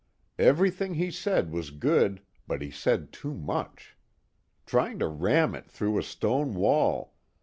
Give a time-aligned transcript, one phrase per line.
[0.39, 3.95] Everything he said was good, but he said too much.
[4.65, 7.13] Trying to ram it through a stone wall....